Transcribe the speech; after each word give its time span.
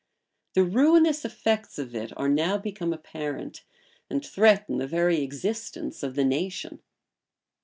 The 0.55 0.63
ruinous 0.63 1.23
effects 1.25 1.77
of 1.77 1.93
it 1.93 2.11
are 2.17 2.27
now 2.27 2.57
become 2.57 2.91
apparent, 2.91 3.63
and 4.09 4.25
threaten 4.25 4.79
the 4.79 4.87
very 4.87 5.21
existence 5.21 6.01
of 6.01 6.15
the 6.15 6.25
nation. 6.25 6.81